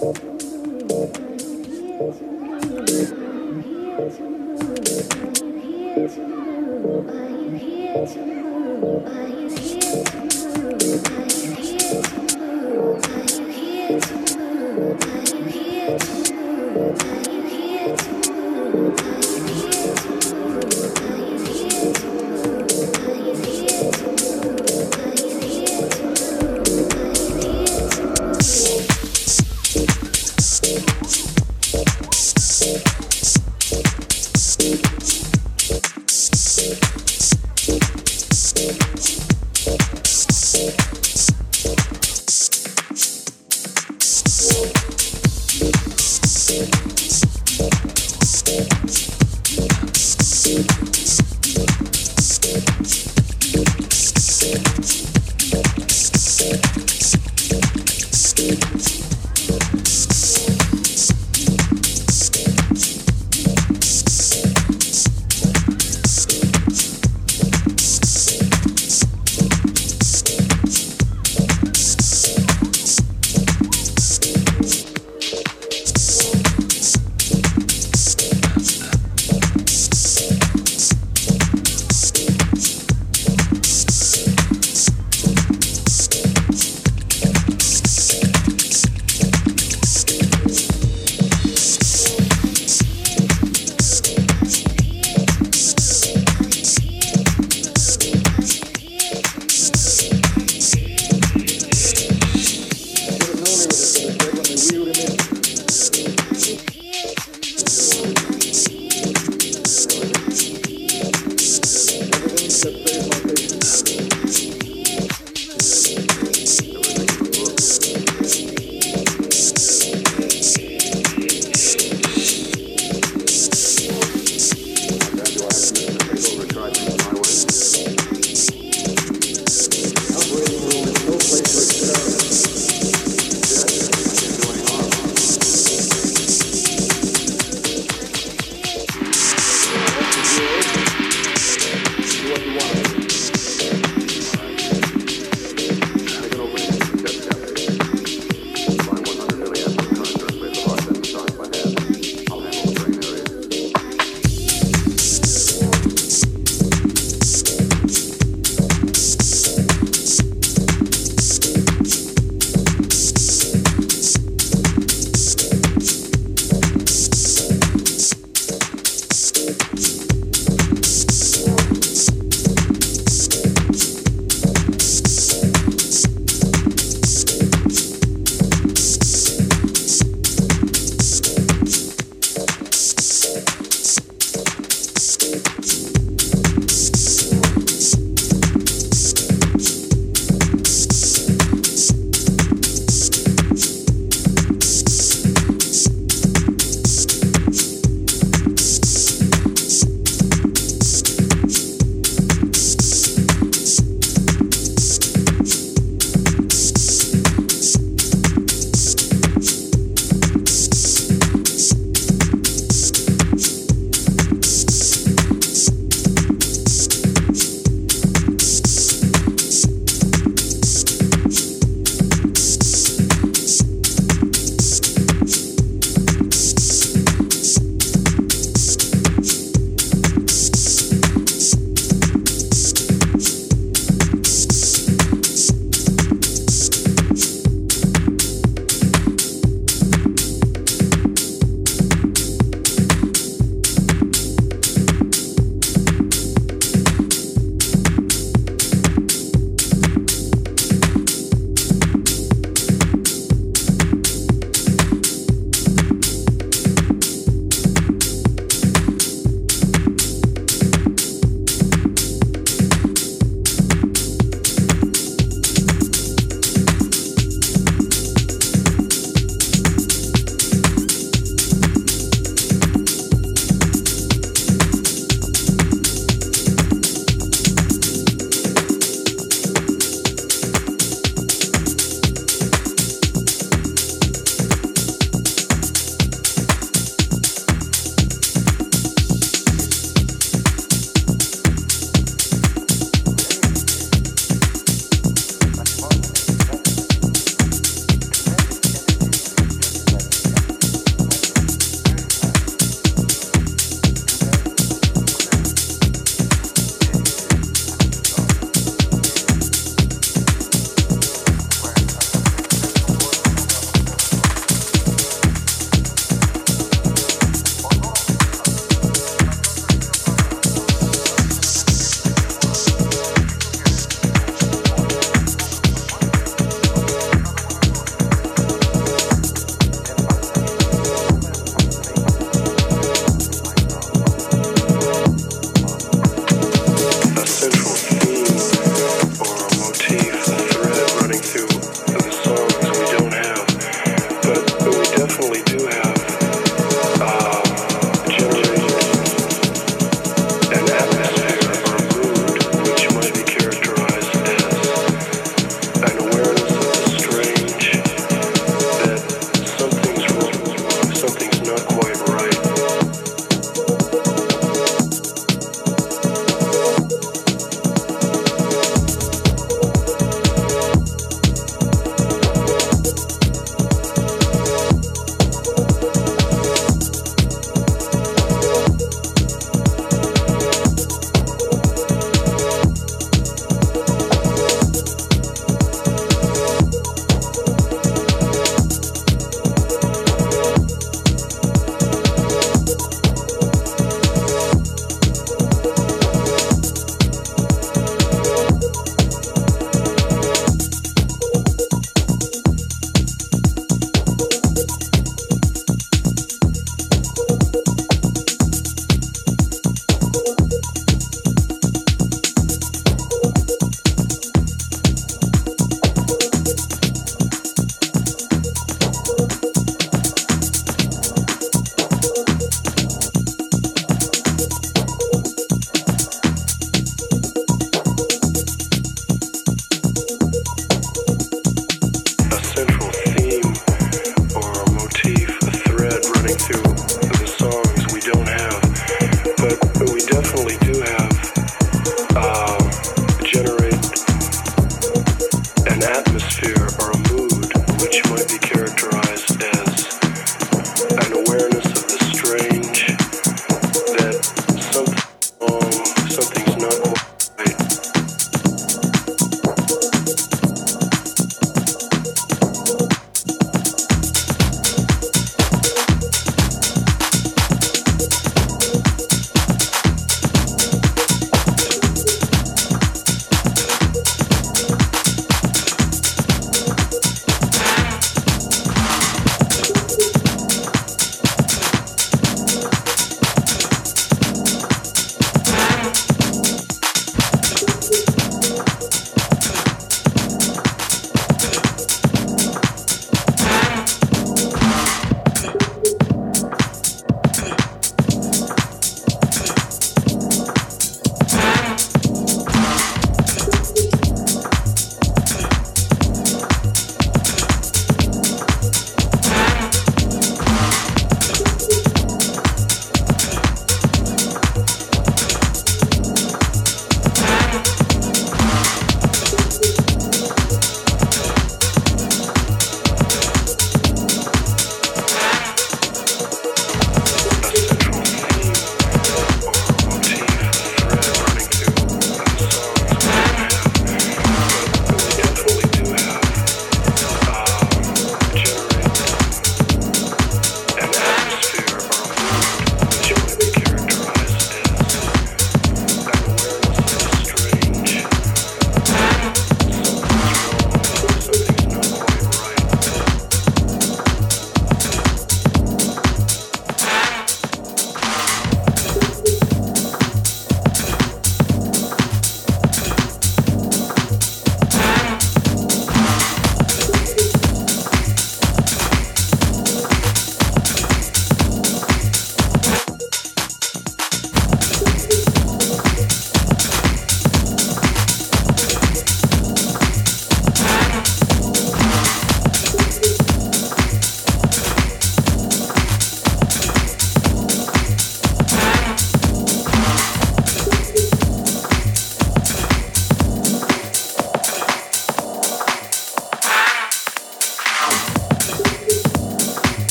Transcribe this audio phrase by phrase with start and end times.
[0.00, 0.14] Are you
[3.58, 4.68] here to move?
[7.10, 7.28] Are
[9.28, 10.27] you here to move?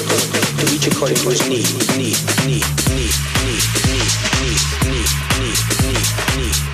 [0.00, 3.64] according, to each according to his need, need, need, need, need, need,
[4.40, 6.69] need, need, need, need, need.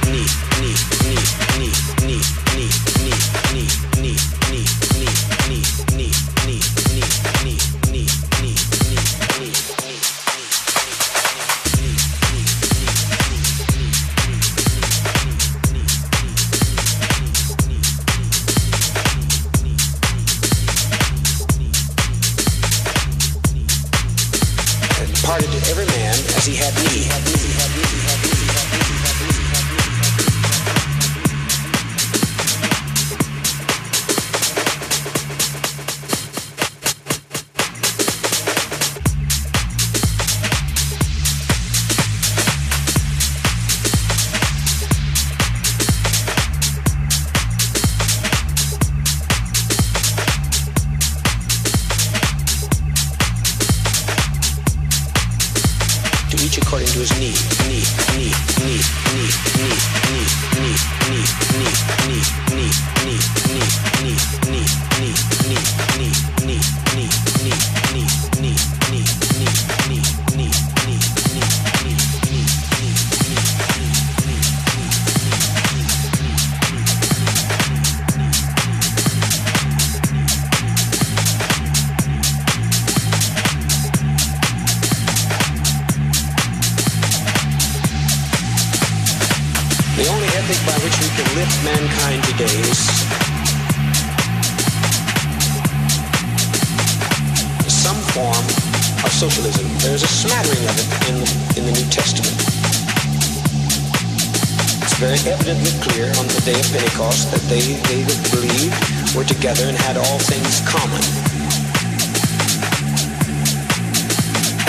[109.27, 111.03] together and had all things common.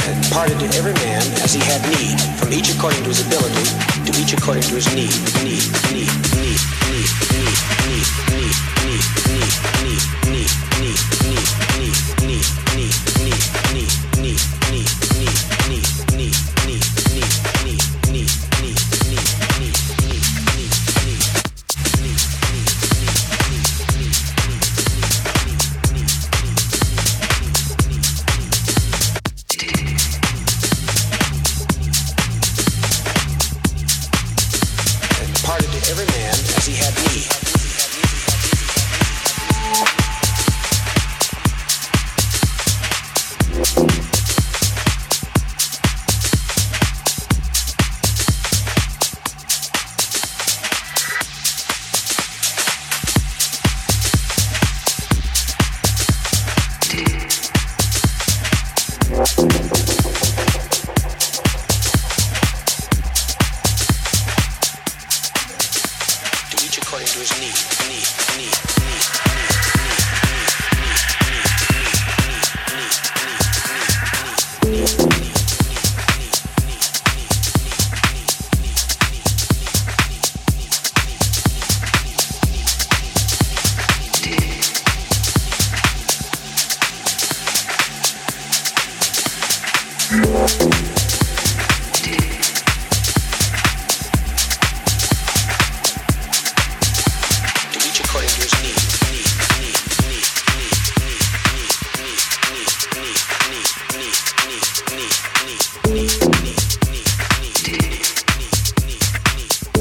[0.09, 3.65] And parted to every man as he had need, from each according to his ability,
[4.05, 5.13] to each according to his need,
[5.45, 9.47] need, need, need, need, need, need, need, need, need,
[9.83, 11.46] need, need, need, need.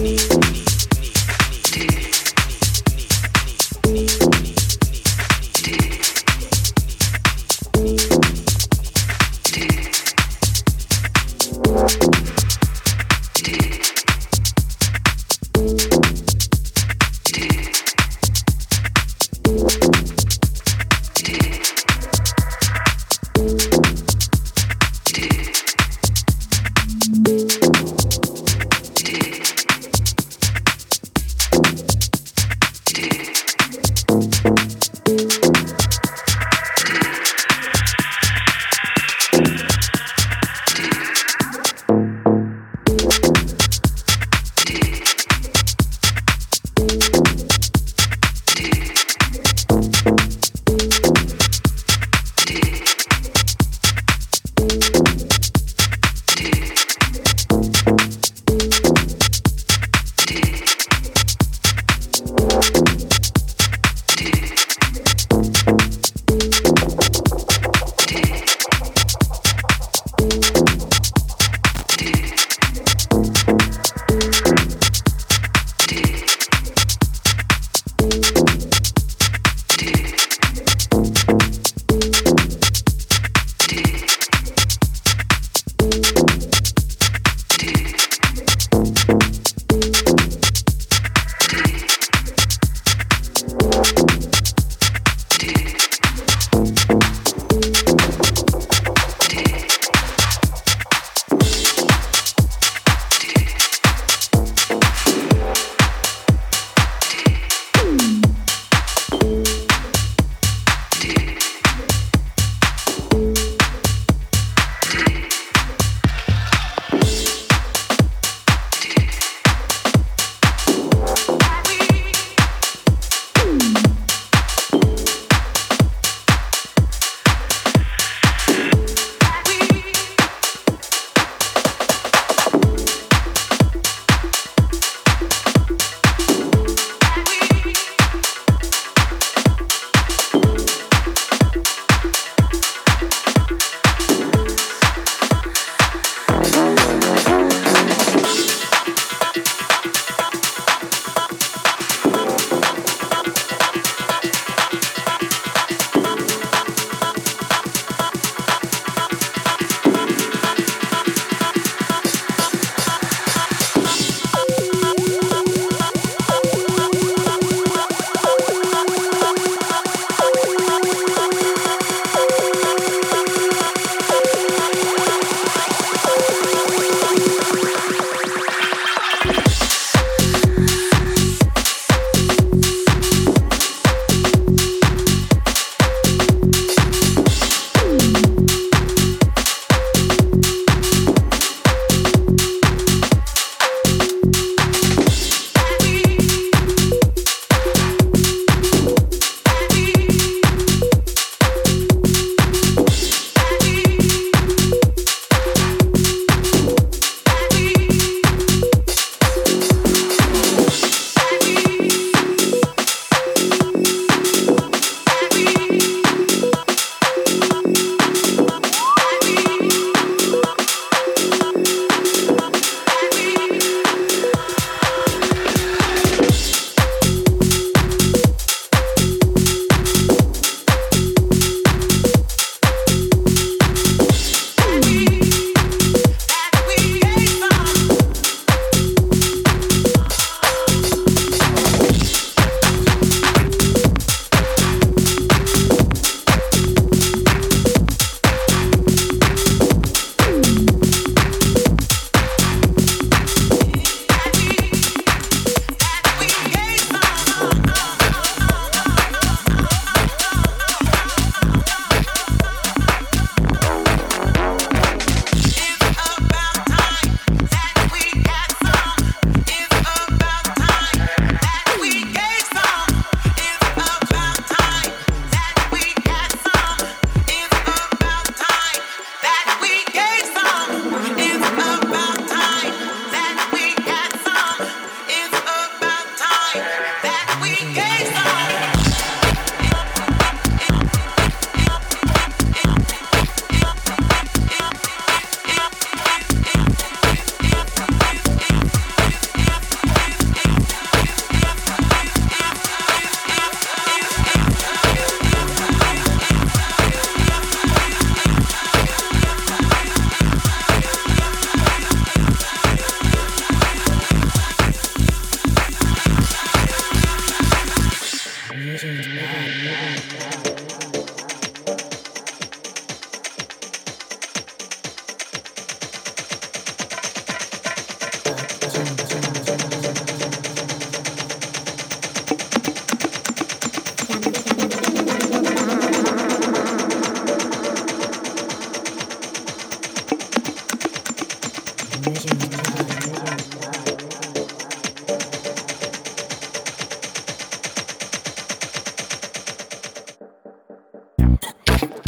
[0.03, 0.66] knees, knees.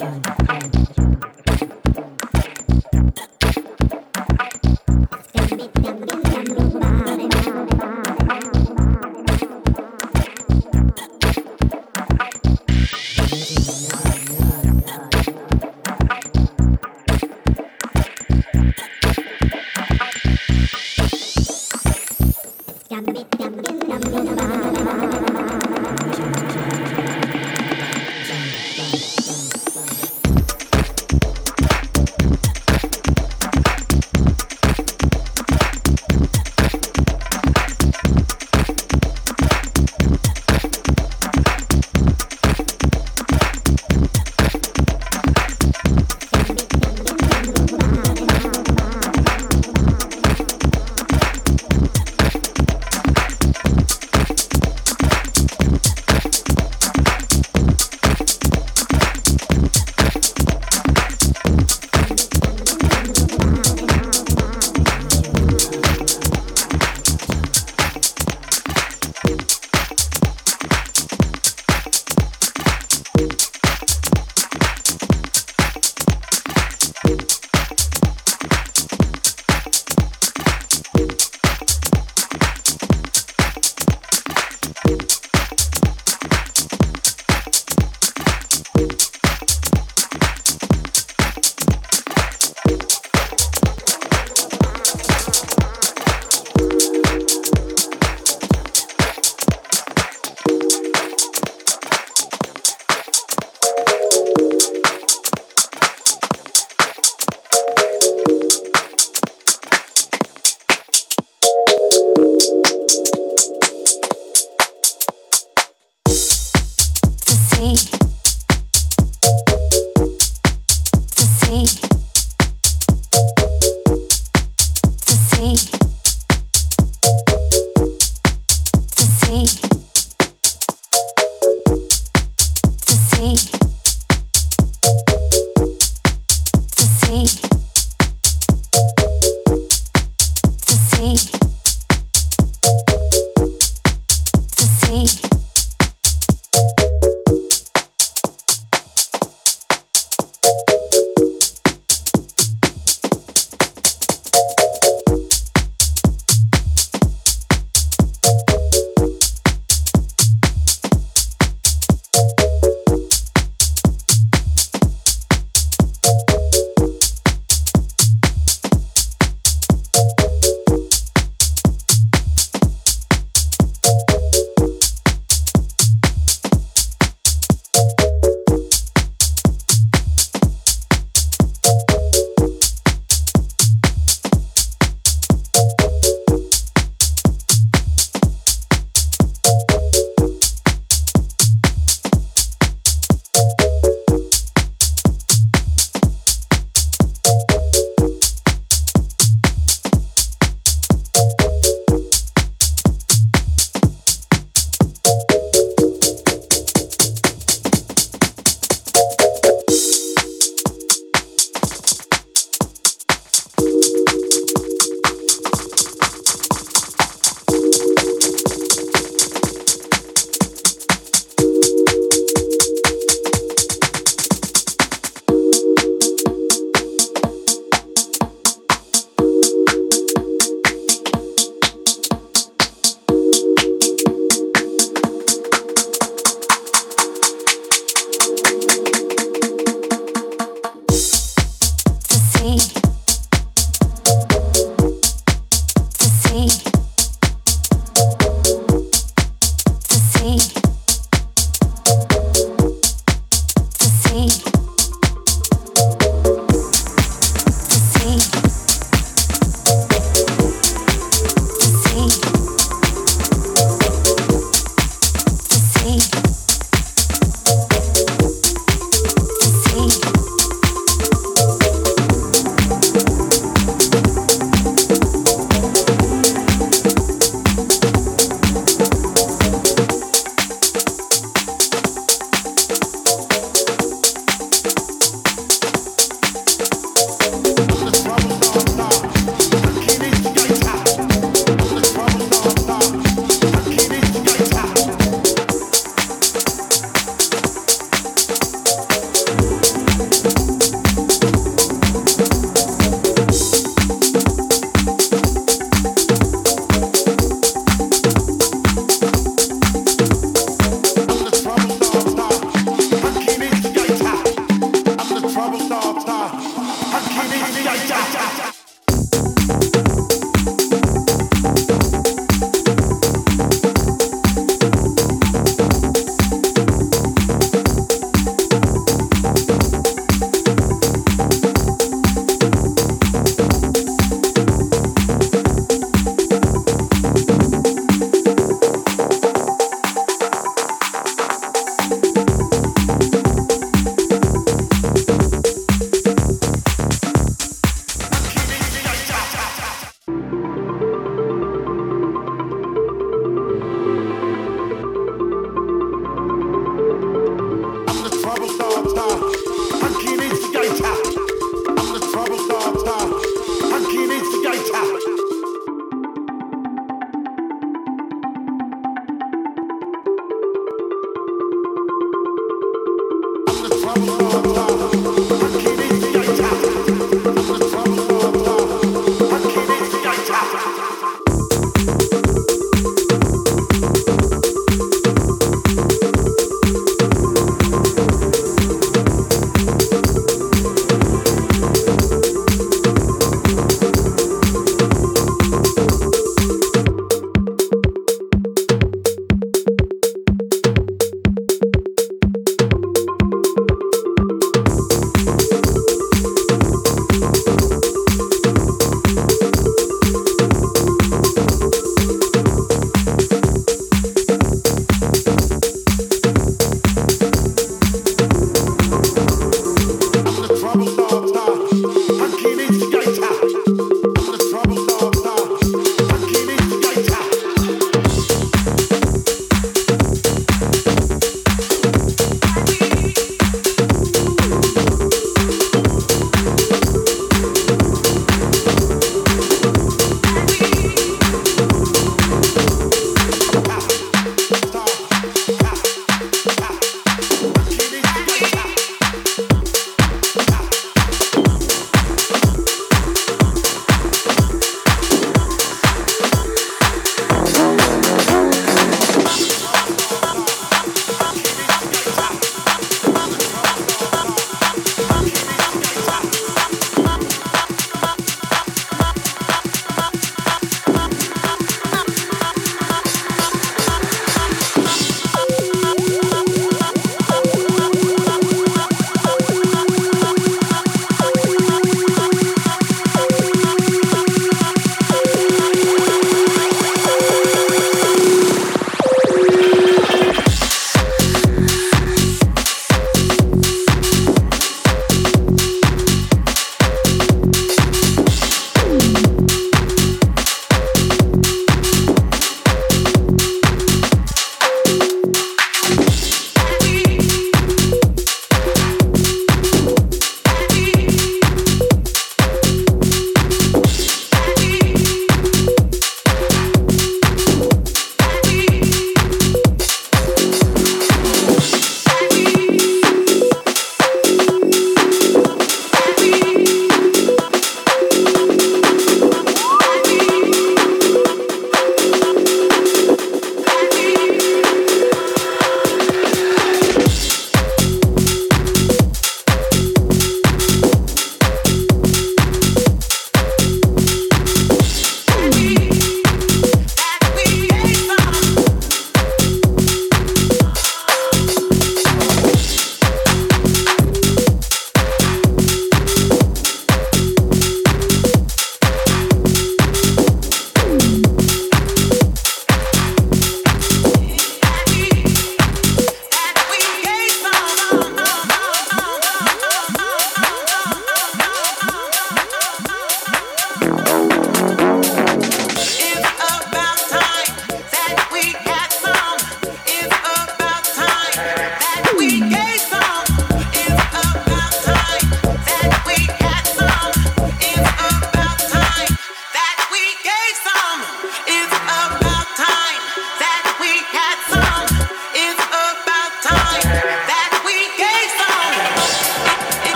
[0.00, 0.39] Yeah.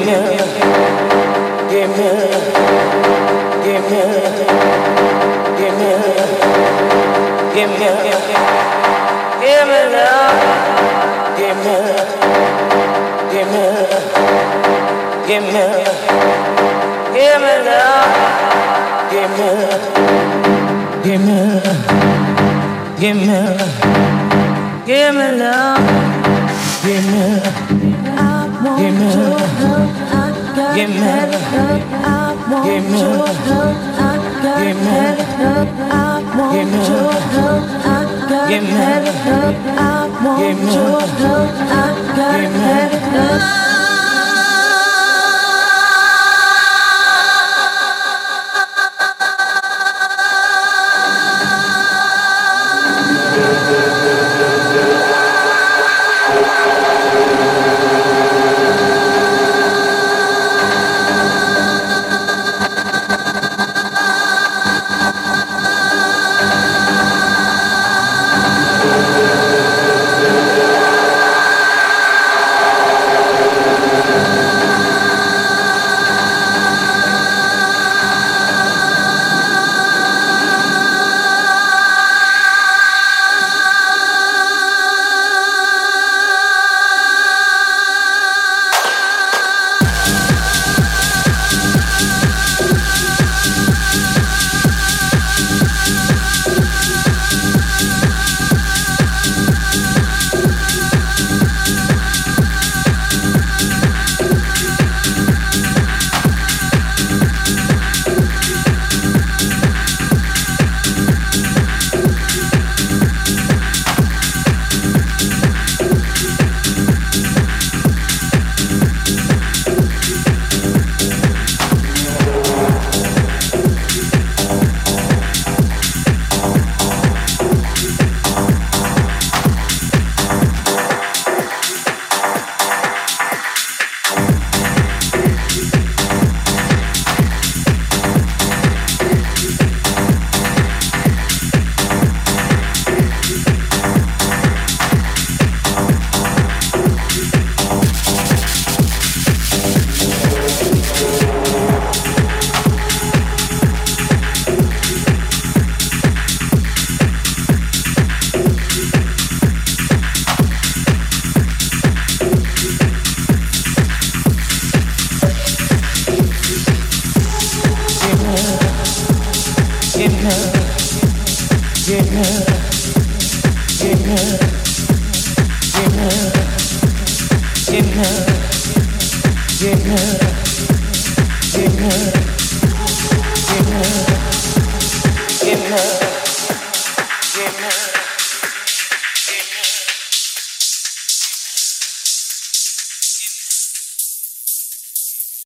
[0.00, 0.31] Yeah.